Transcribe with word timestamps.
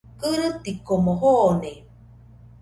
Kɨrɨtikomo 0.21 1.11
joone 1.21 1.71